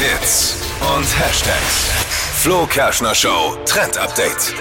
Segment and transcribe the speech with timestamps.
[0.00, 1.90] Hits und Hashtags.
[2.40, 4.54] Flo Kerschner Show Trend Update.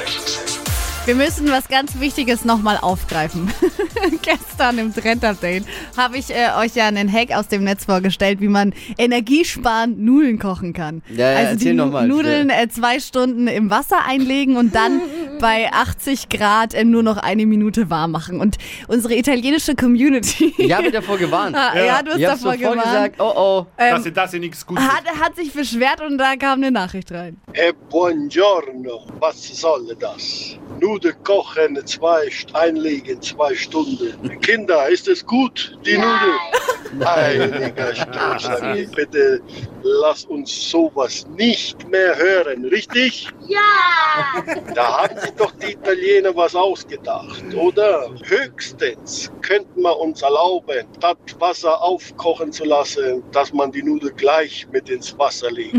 [1.05, 3.49] Wir müssen was ganz Wichtiges nochmal aufgreifen.
[4.21, 5.63] Gestern im Trend-Update
[5.97, 10.37] habe ich äh, euch ja einen Hack aus dem Netz vorgestellt, wie man energiesparend Nudeln
[10.37, 11.01] kochen kann.
[11.09, 14.75] Ja, ja, also erzähl die noch mal, Nudeln äh, zwei Stunden im Wasser einlegen und
[14.75, 15.01] dann
[15.39, 18.39] bei 80 Grad nur noch eine Minute warm machen.
[18.39, 18.57] Und
[18.87, 21.55] unsere italienische Community Ich habe davor gewarnt.
[21.55, 22.83] Ah, ja, du hast Ich davor gewarnt.
[22.83, 23.65] gesagt, oh oh.
[23.77, 27.11] dass ihr das hier nichts Gutes Hat, hat sich beschwert und da kam eine Nachricht
[27.11, 27.37] rein.
[27.53, 30.57] E buongiorno, was soll das?
[30.79, 34.39] Nudeln kochen, zwei, einlegen, zwei Stunden.
[34.41, 36.39] Kinder, ist es gut, die Nudeln?
[37.03, 39.41] Heiliger Strohsack, bitte
[39.83, 43.27] lass uns sowas nicht mehr hören, richtig?
[43.47, 44.43] Ja!
[44.73, 48.09] Da haben sich doch die Italiener was ausgedacht, oder?
[48.23, 54.67] Höchstens könnten wir uns erlauben, das Wasser aufkochen zu lassen, dass man die Nudel gleich
[54.71, 55.75] mit ins Wasser legt.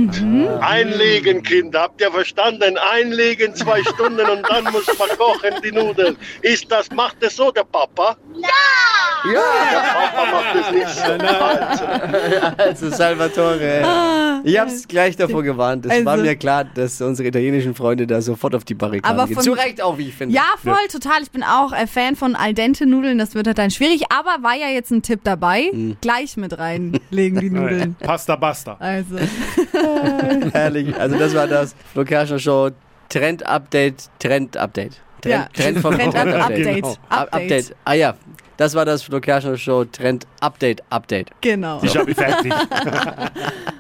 [0.61, 2.77] Einlegen, Kinder, habt ihr verstanden?
[2.93, 6.17] Einlegen zwei Stunden und dann muss man kochen die Nudeln.
[6.43, 8.17] Ist das, macht es so der Papa?
[9.33, 9.41] Ja,
[9.95, 11.13] Papa macht es nicht so.
[11.13, 14.41] Also, also Salvatore.
[14.45, 15.85] Ich habe es gleich davor gewarnt.
[15.87, 19.27] Es war Also- mir klar, dass unsere italienischen Freunde da sofort auf die Barrikaden Aber
[19.27, 19.35] gehen.
[19.35, 20.35] von- Zu Recht auch, wie ich finde.
[20.35, 21.23] Ja, voll, total.
[21.23, 23.19] Ich bin auch äh, Fan von al dente Nudeln.
[23.19, 24.05] Das wird halt dann schwierig.
[24.11, 25.71] Aber war ja jetzt ein Tipp dabei.
[25.73, 25.97] Mhm.
[26.01, 27.97] Gleich mit reinlegen die Nudeln.
[28.01, 28.77] Pasta basta.
[28.79, 29.17] Also,
[30.53, 30.95] Herrlich.
[30.99, 32.71] Also das war das Flo Kerschner Show
[33.09, 34.93] Trend Update, Trend Update.
[35.21, 35.49] Trend, Ja.
[35.53, 36.75] Trend vom Trend Trend Update.
[36.77, 36.89] Genau.
[36.89, 37.33] Up- Update.
[37.35, 37.77] Update.
[37.85, 38.15] Ah ja,
[38.61, 41.31] das war das Flo Kerschner Show Trend Update Update.
[41.41, 41.81] genau.
[41.83, 42.53] Ich habe fertig.